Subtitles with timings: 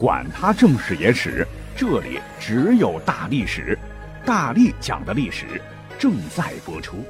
[0.00, 3.78] 管他正史野史，这里只有大历史，
[4.24, 5.60] 大力讲的历史
[5.98, 7.04] 正在播出。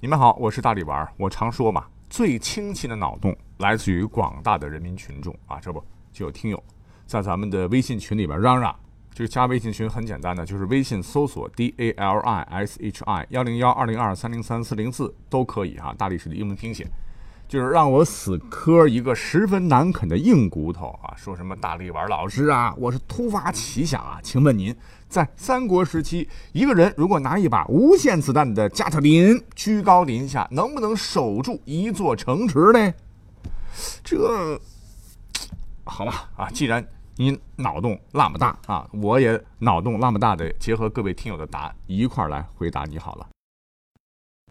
[0.00, 1.06] 你们好，我是大力丸。
[1.18, 5.60] 我常说嘛，最清晰的脑洞来自于广大的人民群众啊。
[5.60, 5.84] 这不
[6.14, 6.64] 就有听友
[7.04, 8.74] 在咱们的微信群里边嚷嚷，
[9.12, 16.90] 就是加微信群很简单的，就是微信搜索 D A L I S H I 幺零幺二零二三零三四零四都可以哈，大历史的英文拼写。
[17.52, 21.12] 就是让我死磕一个十分难啃的硬骨头啊！
[21.18, 24.74] 说什么大力丸老师啊，我是突发奇想啊，请问您
[25.06, 32.94] 在三国时期，一个人如果拿一把无限子弹的加特林居高临下，能不能守住一座城池呢？
[34.02, 34.58] 这
[35.84, 36.82] 好吧啊，既然
[37.16, 43.26] 您脑洞那么大啊，我也脑洞那么大的，结合各位听友的答案一块来回答你好了。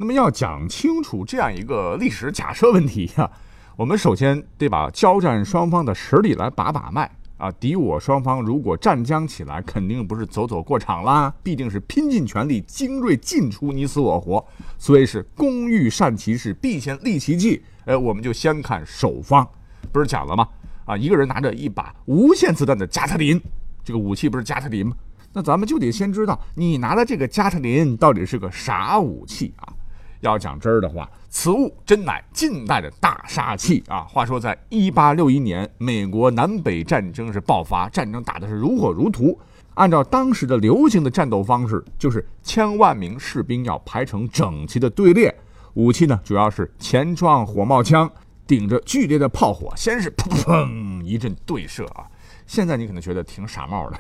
[0.02, 3.30] 那么要讲清楚这样一个历史假设问题呀，
[3.78, 7.08] 我们首先得把交战双方的实力来把把脉
[7.38, 7.52] 啊。
[7.52, 14.44] 敌我双方如果战将起来，肯定不是走走过场啦，必定是拼尽全力，精锐尽出，你死我活。
[14.80, 17.62] 所以是工欲善其事，必先利其器。
[17.86, 19.48] 哎，我们就先看守方，
[19.92, 20.48] 不是讲了吗？
[20.86, 23.40] 啊，一个人拿着一把无限子弹的加特林，
[23.84, 24.96] 这个武器不是加特林吗？
[25.32, 29.72] 那咱们就得先知道你拿的这个加特林到底是个啥武器啊？
[30.22, 34.02] 要讲真儿的话，此物真乃近代的大杀器啊！
[34.02, 39.38] 话说，在一八六一年，美国南北战争是爆发，战争打的是如火如荼。
[39.76, 45.34] 按照当时的流行的战斗方式，就是千万名士兵要排成整齐的队列，
[45.74, 48.12] 武器呢主要是前装火冒枪，
[48.46, 52.06] 顶着剧烈的炮火，先是砰砰一阵对射啊！
[52.46, 53.98] 现在你可能觉得挺傻帽的。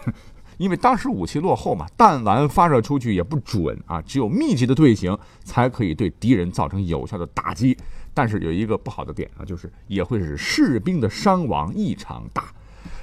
[0.57, 7.77] 因为当时武器落后嘛，弹丸发射出去也不准啊，只有密集的队形才可以对敌人造成有效的打击。
[8.13, 12.53] 但是有一个不好的点啊，就是也会使士兵的伤亡异常大。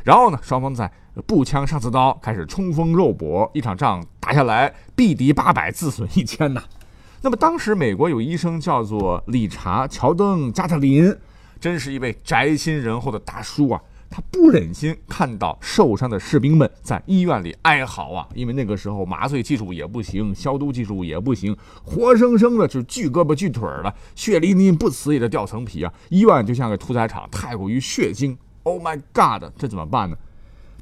[0.05, 0.91] 然后呢，双方在
[1.27, 6.63] 步枪上刺刀，开始冲锋肉搏，一场仗打下来，毙敌八百，自损一千呐。
[7.23, 11.17] 那么当时美国有医生叫做理查·乔登·加特林，
[11.59, 13.81] 真是一位宅心仁厚的大叔啊。
[14.11, 21.55] 他不忍心看到受伤的士兵们在医院里哀嚎啊，因为那个时候麻醉技术也不行，消毒技术也不行，
[21.85, 25.93] 活生生的就锯胳膊锯腿了，血淋淋不死也得掉层皮啊！
[26.09, 28.35] 医院就像个屠宰场，太过于血腥。
[28.63, 30.17] Oh my God，这怎么办呢？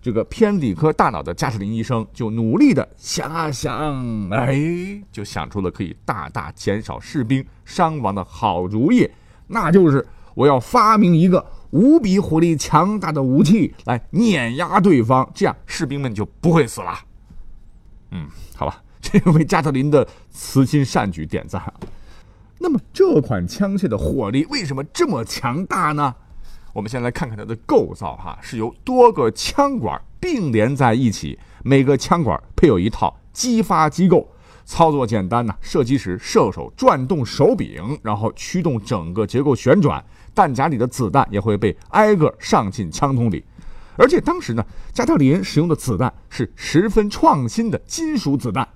[0.00, 9.10] 这个偏理科大脑的加特林医生就努力的想啊想，哎，就想出了可以大大减少士兵伤亡的好主意，
[9.48, 11.44] 那就是我要发明一个。
[11.76, 16.98] 无比火力强大的武器来碾压对方，这样士兵们就不会死了。
[18.12, 21.62] 嗯，好吧， 这位加特林的慈心善举点赞。
[22.58, 26.14] 那么这款枪械的火力为什么这么强大呢？
[26.72, 34.30] 我们先来看看它的构造哈，是由多个枪管并联在一起，每个枪管配有一套激发机构，
[34.66, 35.54] 操作简单呢。
[35.62, 40.04] 射击时，射手转动手柄，然后驱动整个结构旋转。
[40.34, 43.42] 弹夹里的子弹也会被挨个上进枪筒里，
[43.96, 44.62] 而且当时呢，
[44.92, 48.68] 加特林使用的子弹是十分创新的金属子弹，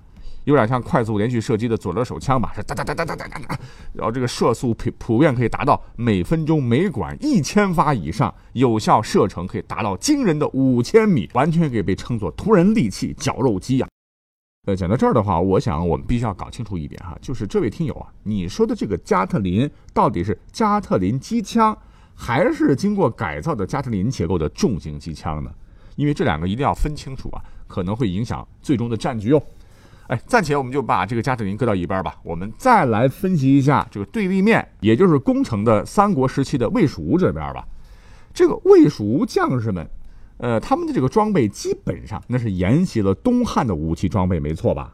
[0.45, 3.59] 有点像快速连续射击的左轮手枪吧，是哒哒哒哒哒哒哒，
[3.93, 13.87] 然后这个射速普普遍可以达到每分钟每管一千发以上，有效射程可以达到惊人的五千米，完全可以被称作突人利器、绞肉机呀。
[14.67, 21.75] 呃，讲到这儿的话，我想我们必须要搞清楚一点哈，就是这位听友啊，你说的这个加特林到底是加特林机枪，
[22.13, 25.51] 还是经过改造的加特林结构的重型机枪呢？
[25.95, 29.41] 因为这两个一定要分清楚啊，可能会影响最终的战局哦。
[30.05, 37.67] 哎，暂且我们就把这个加特林搁到一边吧，我们再来分析一下这个对立面，也就是攻城的三国时期的魏蜀吴这边吧。
[38.31, 39.89] 这个魏蜀吴将士们。
[40.41, 44.91] 呃，他们的这个装备基本上那是沿袭了东汉的武器装备，没错吧？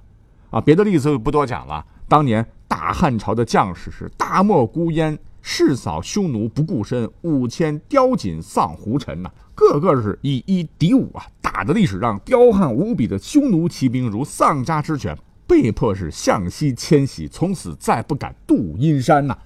[0.49, 1.85] 啊，别的例子就不多讲了。
[2.05, 15.17] 当年大汉朝的将士是大漠孤烟，誓扫匈奴不顾身，五千貂锦丧胡尘呐，个个是以一敌五啊，打的历史上彪悍无比的匈奴骑兵如丧家之犬，
[15.47, 19.37] 被迫是向西迁徙，从此再不敢渡阴山呐。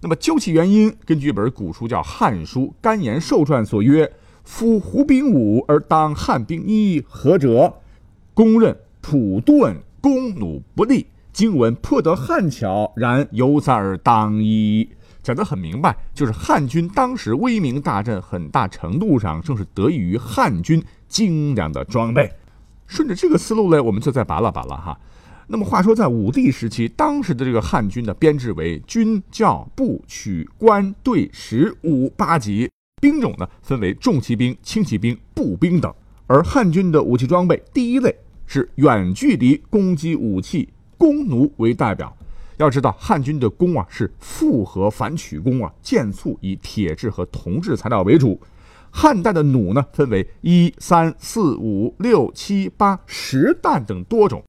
[0.00, 4.08] 那么究其原因，根据一本古书叫《汉书·甘延寿传》所曰。
[4.48, 7.74] 夫胡兵武而当汉兵一，何者？
[8.32, 11.06] 公认普顿弓弩不利。
[11.32, 14.88] 今闻破得汉巧，然犹在而当一。
[15.22, 22.32] 讲得很明白，就是汉军当时威名大振，很大程度上正是得益于汉军精良的装备。
[22.86, 24.98] 顺着这个思路呢，我们就再扒拉扒拉哈。
[25.46, 32.68] 那么话说，在武帝时期，当时的这个汉军的编制为军教部曲官队十五八级，
[33.00, 35.92] 兵种呢分为重骑兵、轻骑兵、步兵等。
[36.26, 38.14] 而汉军的武器装备，第一类
[38.46, 42.14] 是远距离攻击武器，弓弩为代表。
[42.58, 48.40] 要知道，汉军的弓啊是复合反曲弓啊，箭簇以铁质和铜质材料为主。
[48.90, 54.42] 汉代的弩呢，分为一、三、四、五、六、七、八、十弹等多种。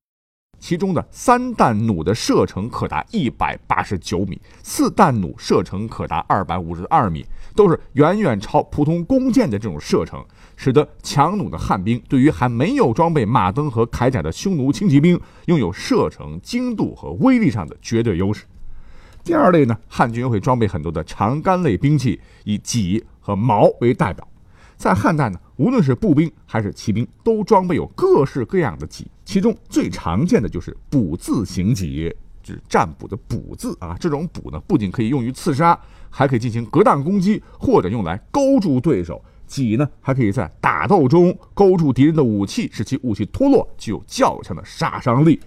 [0.60, 7.26] 其中的三弹弩的射程可达一百八十九米，四弹弩射程可达二百五十二米，
[7.60, 10.26] 都是远远超普通弓箭的这种射程，
[10.56, 18.46] 使得强弩的汉兵对于还没有装备马镫和铠甲的匈奴轻骑兵，拥有射程、精度和威力上的绝对优势。
[19.26, 24.26] 第二类呢，汉军会装备很多的长杆类兵器，以戟和矛为代表。
[24.78, 32.16] 在汉代呢，无论是步兵还是骑兵，都装备有各式各样的戟，其中最常见的就是卜字形戟，
[32.54, 33.96] 是占卜的卜字啊。
[34.00, 35.80] 这种卜呢，不仅可以用于刺杀，
[36.10, 39.24] 还可以进行格挡攻击，或者用来勾住对手。
[39.46, 45.40] 戟呢，还可以在打斗中勾住敌人的武器，使其武器脱落，具有较强的杀伤力。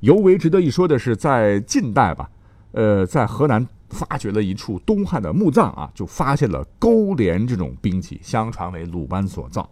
[0.00, 2.30] 尤为值得一说的是，在近代吧，
[2.72, 3.66] 呃，在河南。
[3.90, 9.68] 发掘了一处东汉的墓葬啊，就发现了钩镰这种兵器，相传为鲁班所造，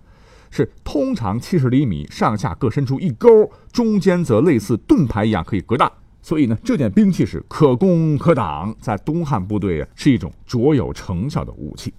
[0.51, 5.93] 是通常七十厘米，上下各伸出一钩，中间则类似盾牌一样可以格挡。
[6.21, 11.93] 所以呢，这件兵器是可攻可挡，在东汉部队啊是一种卓有成效的武器。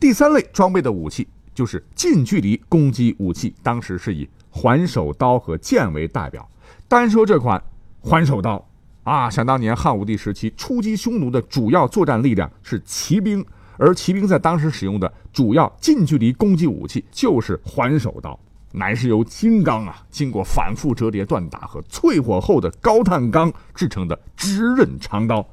[0.00, 6.48] 第三类装备的武器就是近距离攻击武器，当时是以环手刀和剑为代表。
[6.88, 7.62] 单说这款
[8.00, 8.64] 环手刀。
[9.02, 13.44] 啊，想当年汉武帝时期出击匈奴的主要作战力量是骑兵，
[13.76, 18.40] 而骑兵在当时使用的主要近距离攻击武器就是环手刀，
[18.74, 25.46] 乃是由金刚啊经过反复折叠锻打和淬火后的高碳钢制成的直刃长刀。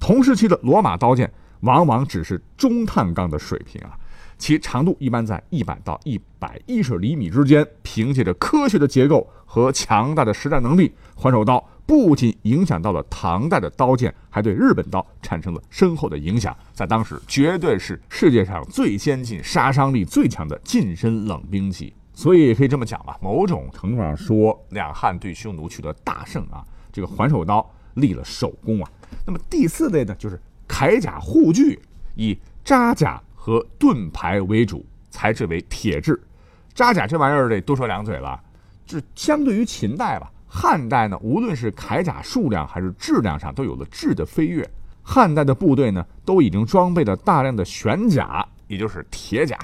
[0.00, 3.96] 同时期的罗马刀剑往往只是中碳钢的水平啊，
[4.36, 7.66] 其长度一般在一百到一百一十厘米之间。
[7.82, 11.64] 凭借着科学的结构和强大的实战能力，环手刀。
[11.86, 16.56] 不仅影响到了唐代的刀剑，还对日本刀产生了深厚的影响。
[16.72, 21.94] 在当时，绝对是世界上最先进、杀伤力最强的近身冷兵器。
[22.14, 28.88] 所以可以这么讲吧，某种程度上说，两汉对匈奴取得大胜啊，这个环手刀立了首功啊。
[29.26, 31.80] 那么第四类呢，就是铠甲护具，
[32.14, 36.20] 以扎甲和盾牌为主，材质为铁质。
[36.72, 38.40] 扎甲这玩意儿得多说两嘴了，
[38.86, 40.30] 就是相对于秦代吧。
[40.46, 44.68] 汉代呢，无论是铠甲数量还是质量上，都有了质的飞跃。
[45.02, 49.58] 汉代的部队呢，都已经装备了大量的玄甲，也就是铁甲。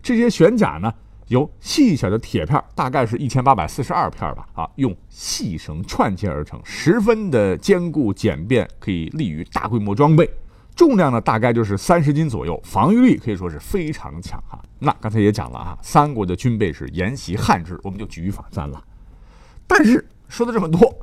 [0.00, 0.92] 这些玄甲呢，
[1.28, 10.28] 由细小的铁片，大概是一千八百四十二片吧，啊，用细绳串接而成，十分的坚固简便，可以利于大规模装备。
[10.74, 14.60] 重量呢，大概就是三十斤左右，防御力可以说是非常强哈。
[14.78, 18.84] 那刚才也讲了啊，三国的军备是沿袭汉制，我们就举一反三了。
[19.66, 20.06] 但是。
[20.30, 20.94] 说了这么多，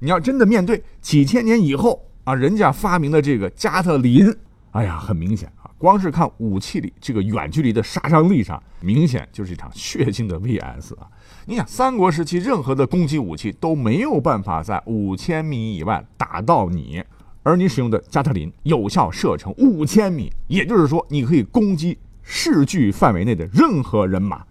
[0.00, 4.36] 你要真的面对几千年以后啊，人家发明的这个加特林，
[4.72, 5.48] 哎呀，很明显，
[5.82, 11.08] 光是看武器里这个远距离的杀伤力上，明显就是一场血腥的 VS 啊！
[11.46, 17.02] 你想，三国时期任何的攻击武器都没有办法在五千米以外打到你，
[17.42, 24.44] 而你使用的加特林有效射程五千米，也就是说，你可以攻击视距范围内的任何人马。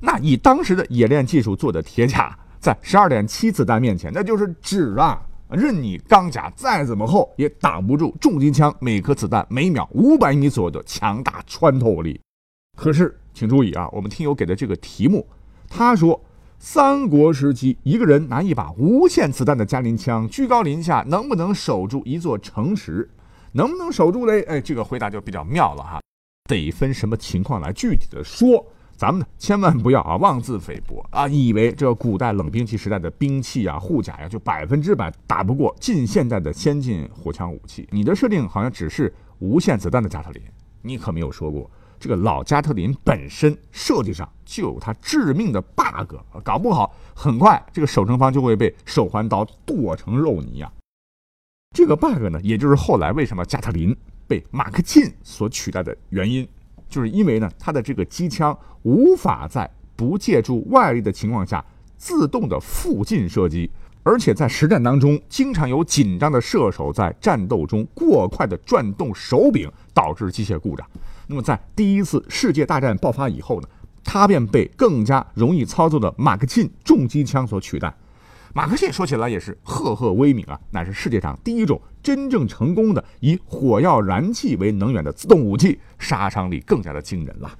[0.00, 2.38] 那以当时的冶炼技术做的铁甲。
[2.62, 5.20] 在十二点七子弹面前，那就是纸啊！
[5.52, 12.20] 任你钢甲再怎么厚，也挡不住重机枪每颗子弹每秒五百米左右的强大穿透力。
[12.76, 15.26] 可是，请注意啊，我们听友给的这个题目，
[15.68, 16.20] 他说，
[16.58, 23.08] 三国时期一个人拿一把无限子弹的加林枪，居高临下，能不能守住一座城池？
[23.52, 24.42] 能不能守住嘞？
[24.42, 26.00] 哎，这个回答就比较妙了哈，
[26.48, 28.64] 得分什么情况来具体的说。
[28.96, 37.88] 咱们呢，千万不要啊妄自菲薄啊，以为这古代冷兵器时代的兵器啊、护甲呀，就百分之百打不过近现代的先进火枪武器。
[37.90, 40.42] 你的设定好像只是无限子弹的加特林，
[40.82, 41.68] 你可没有说过
[41.98, 50.72] 这个老加特林本身设计上就有它致命的 bug，搞不好很快这个守城方就会被手环刀剁成肉泥啊。
[51.74, 53.96] 这个 bug 呢，也就是后来为什么加特林
[54.28, 56.46] 被马克沁所取代的原因。
[56.92, 61.64] 就是因为呢，它的这个机枪无法在不借助外力的情况下
[61.96, 63.70] 自动的附近射击，
[64.02, 70.86] 而且在实战当中，经常有紧张的射手在战斗中过快的转动手柄，导致机械故障。
[71.26, 73.68] 那么在第一次世界大战爆发以后呢，
[74.04, 77.94] 它便被更加容易操作的马克沁重机枪所取代。
[78.54, 87.50] 马克沁说起来也是赫赫威名啊，乃是世界上第一种真正成功的以火药燃气为能源的自动武器，杀伤力更加的惊人了。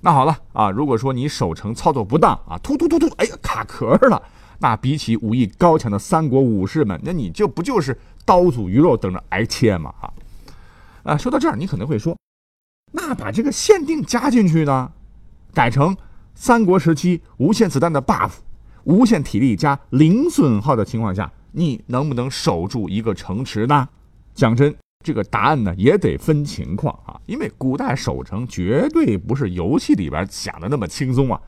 [0.00, 4.22] 那好了啊，如果说你守城操作不当啊，突突突突，哎呀卡壳了，
[4.60, 9.92] 那比起武艺高强的三国武士们，那你就不就是刀俎鱼肉等着挨切吗？
[10.00, 10.12] 哈，
[11.02, 12.16] 啊，说到这儿，你可能会说，
[12.92, 14.92] 那把这个限定加进去呢，
[15.52, 15.96] 改成
[16.34, 18.30] 三国时期无限子弹的 buff。
[18.84, 23.88] 无限体力加零损耗的情况下，你能不能守住一个城池呢？
[24.34, 24.74] 讲真，
[25.04, 31.40] 这个答案呢也得分情况啊，因为古代守城绝对不是游戏里边想的那么轻松啊，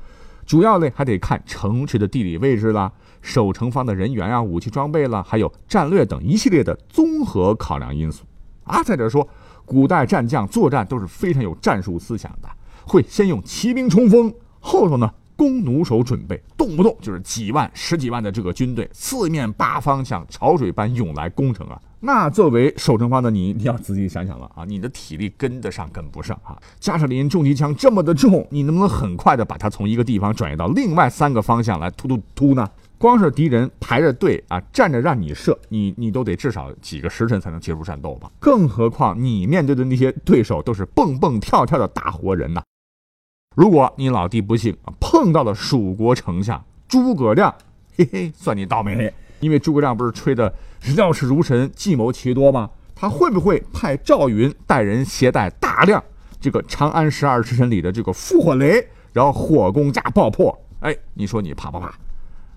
[0.44, 8.24] 主要呢还得看城池的地理位置啦、守城方的人员啊、武器装备啦，还有战略等一系列的综合考量因素
[8.64, 8.82] 啊。
[8.82, 9.26] 再者说，
[9.64, 12.48] 古代战将作战都是非常有战术思想的，
[12.86, 15.10] 会先用骑兵冲锋，后头呢。
[15.36, 21.80] 弓弩手准备，动不动就是几万、十几万的这个军队，四面八方像潮水般涌来攻城啊！
[22.00, 24.64] 那作为守城方的你，你要仔细想想了啊！
[24.66, 26.56] 你的体力跟得上跟不上啊？
[26.78, 32.68] 加特林重机枪这么的重，你能不能很快的把它从一个地方转移到另外三个方向来突突突呢？
[32.96, 38.30] 光是敌人排着队啊，站着让你射，你你都得至少几个时辰才能结束战斗吧？
[38.38, 42.62] 更何况你面对的那些对手都是蹦蹦跳跳的大活人呐！
[43.54, 47.54] 如果你老弟不幸碰到了蜀国丞相诸葛亮，
[47.96, 49.12] 嘿嘿，算你倒霉。
[49.40, 50.52] 因为诸葛亮不是吹的
[50.96, 52.70] 料事如神、计谋奇多吗？
[52.94, 56.02] 他会不会派赵云带人携带大量
[56.40, 60.56] 这个长安十二时辰里的这个复火雷，然后火攻加爆破？
[60.80, 61.86] 哎，你说你怕不怕？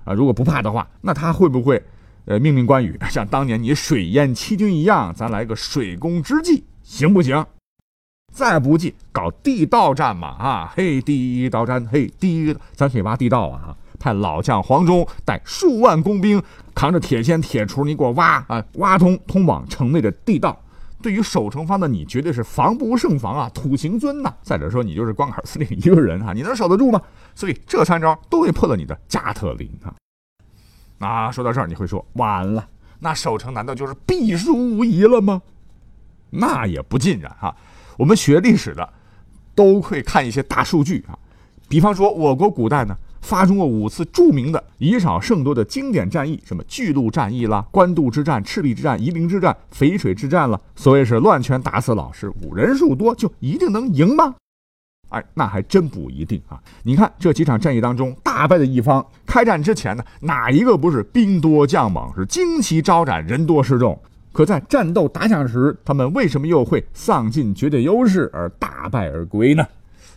[0.06, 1.82] 啊，如果不怕的话，那他会不会
[2.25, 7.46] 呃命令关羽像当年你水淹七军一样，咱来个水攻之计，行不行？
[8.34, 16.42] 再不济搞地道战嘛啊嘿地道战嘿地，咱可以挖地道啊派老将黄忠带数万工兵
[16.76, 20.62] 扛着铁锨铁锄，你给我挖啊挖通通往城内的地道。
[21.02, 24.34] 对于守城方的你，绝对是防不胜防啊，土行孙呐。
[24.42, 27.02] 再者说，你就是光杆司令一个人啊，你能守得住吗？
[27.36, 29.94] 所以这三招都会破了你的加特林啊。
[30.98, 32.68] 那说到这儿，你会说完了，
[33.00, 35.42] 那守城难道就是必输无疑了吗？
[36.32, 37.56] 那也不尽然哈。
[37.98, 38.88] 我们学历史的
[39.54, 41.18] 都会看一些大数据啊，
[41.68, 50.62] 比方说我国古代呢发生过五次著名的以少胜多的经典战役，什么巨鹿战役啦、官渡之战、赤壁之战、夷陵之战、淝水之战了。
[50.75, 54.36] 所谓是乱拳打死老师，五人数多就一定能赢吗？
[55.10, 56.62] 哎，那还真不一定啊！
[56.84, 63.98] 你看这几场战役当中，大败的一方开战之前呢，哪一个不是兵多将猛，是旌旗招展，人多势众？
[64.38, 69.65] 可在战斗打响时，他们为什么又会丧尽绝对优势而大败而归呢？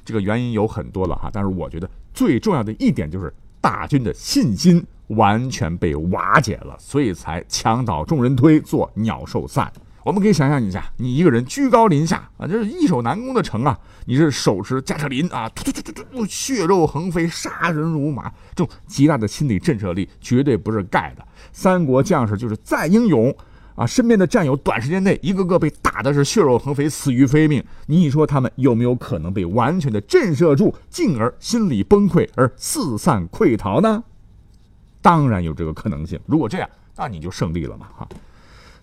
[0.04, 9.72] 这个原因有很多了哈，但是我觉得最重要的一点就是大军的信心完全被瓦解了，所以才墙倒众人推，做鸟兽散。
[10.04, 21.26] 我们可以想象一下，你一个人居高临下啊，这是易守难攻的城啊，你是手持加特林啊，突突突突突，血肉横飞，杀人如麻，这种极大的心理震慑力绝对不是盖的。
[21.54, 23.34] 三国将士就是再英勇。
[23.74, 27.64] 啊，身边的战友短时间内一个个被打的是血肉横飞，死于非命。
[27.86, 34.02] 你说他们有没有可能被完全的震慑住，进而心理崩溃而四散溃逃呢？
[35.00, 36.20] 当然有这个可能性。
[36.26, 37.86] 如果这样，那你就胜利了嘛！
[37.96, 38.06] 哈。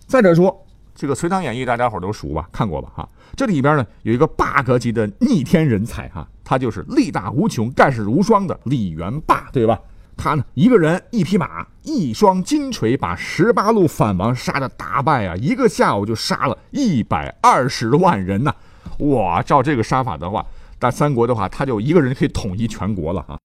[0.06, 2.48] 再者说，这个《隋唐演义》大家伙都熟吧？
[2.50, 2.90] 看过吧？
[2.92, 9.78] 哈，这里边呢有一个 bug 级的逆天人才哈，他就是力大无穷、盖世无双的李元霸，对吧？
[10.18, 15.36] 他呢，一个人一匹马，一双金锤，把十八路反王杀的大败啊！
[15.36, 18.52] 一个下午就杀了一百二十万人呐！
[18.98, 20.44] 哇，照这个杀法的话，
[20.80, 23.38] 在三国的话，他就一个人可以统一全国了啊！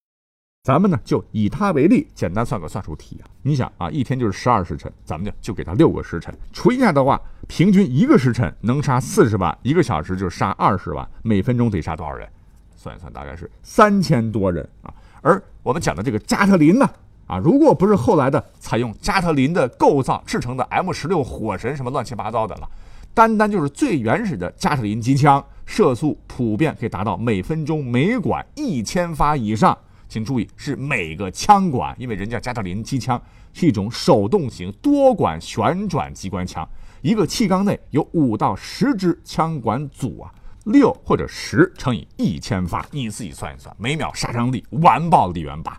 [0.63, 3.30] 咱们呢，就以他为例，简单算个算术题啊！
[3.44, 12.27] 你想啊，一天就是十二时辰，咱们就就给他六个时辰，除一下的话，平均一个时辰能杀四十万，一个小时就杀二十万，每分钟得杀多少人？
[12.75, 14.92] 算一算，大概是三千多人啊！
[15.24, 16.88] 而我们讲的这个加特林呢，
[17.25, 22.70] 啊，如果不是后来的采用加特林的构造制成的 M 十六火神什么乱七八糟的了，
[23.13, 29.75] 单单就是最原始的加特林机枪，射速普遍可以达到每分钟每管一千发以上。
[30.10, 33.20] 请注意，是每个枪管，因为人家加特林机枪
[33.51, 36.68] 是一种手动型多管旋转机关枪，
[37.01, 40.30] 一个气缸内有五到十支枪管组啊。
[40.63, 45.77] 六或者十乘以一千发，你自己算一算，每秒杀伤力完爆李元霸。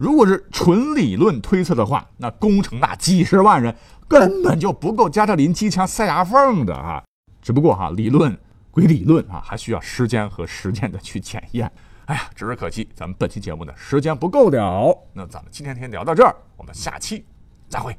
[0.00, 3.74] 如果是纯理论推测的话，那攻城大几十万人
[4.06, 7.02] 根本就不够加特林机枪塞牙缝的啊！
[7.42, 8.38] 只不过哈，理论
[8.70, 11.68] 归理论啊，还需要时间和实践的去检验。
[12.04, 14.96] 哎呀，只是可惜，咱们本期节目呢时间不够了。
[15.12, 17.24] 那咱们今天先聊到这儿，我们下期
[17.68, 17.98] 再会。